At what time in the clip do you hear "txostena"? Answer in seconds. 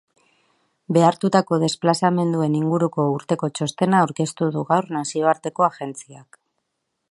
3.59-4.01